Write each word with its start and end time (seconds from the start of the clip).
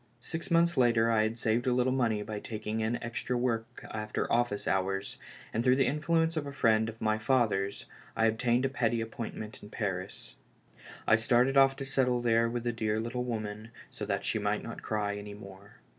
Six 0.19 0.49
months 0.49 0.77
later 0.77 1.11
I 1.11 1.21
had 1.21 1.37
saved 1.37 1.67
a 1.67 1.73
little 1.73 1.93
money 1.93 2.23
by 2.23 2.39
taking 2.39 2.79
in 2.79 2.95
extra 3.03 3.37
work 3.37 3.85
after 3.91 4.33
office 4.33 4.67
hours, 4.67 5.19
and 5.53 5.63
through 5.63 5.75
the 5.75 5.85
influence 5.85 6.35
of 6.35 6.47
a 6.47 6.51
friend 6.51 6.89
of 6.89 6.99
my 7.01 7.19
father's 7.19 7.85
I 8.15 8.25
ob 8.25 8.39
tained 8.39 8.65
a 8.65 8.69
petty 8.69 8.99
appointment 8.99 9.61
in 9.61 9.69
Paris. 9.69 10.33
I 11.05 11.17
started 11.17 11.55
off 11.55 11.75
to 11.75 11.85
settle 11.85 12.19
there 12.19 12.49
with 12.49 12.63
the 12.63 12.71
dear 12.73 12.99
little 12.99 13.25
woman 13.25 13.69
so 13.91 14.03
that 14.07 14.25
she 14.25 14.39
might 14.39 14.63
not 14.63 14.81
cry 14.81 15.17
any 15.17 15.35
more. 15.35 15.75